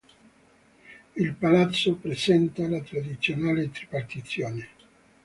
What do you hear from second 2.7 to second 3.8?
tradizionale